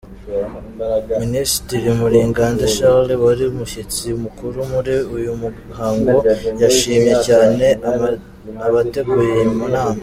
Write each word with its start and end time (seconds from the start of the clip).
Minisitiri 1.21 1.87
Murigande 1.99 2.65
Charles 2.75 3.21
wari 3.25 3.43
umushyitsi 3.51 4.05
mukuru 4.23 4.57
muri 4.71 4.95
uyu 5.15 5.31
muhango, 5.41 6.15
yashimye 6.61 7.13
cyane 7.27 7.65
abateguye 8.67 9.31
iyi 9.33 9.45
nama. 9.73 9.99